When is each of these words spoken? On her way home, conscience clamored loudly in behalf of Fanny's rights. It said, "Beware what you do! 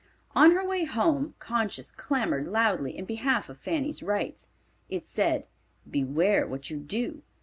On 0.33 0.53
her 0.53 0.65
way 0.67 0.83
home, 0.85 1.35
conscience 1.37 1.91
clamored 1.91 2.47
loudly 2.47 2.97
in 2.97 3.05
behalf 3.05 3.49
of 3.49 3.59
Fanny's 3.59 4.01
rights. 4.01 4.49
It 4.89 5.05
said, 5.05 5.45
"Beware 5.87 6.47
what 6.47 6.71
you 6.71 6.77
do! 6.79 7.21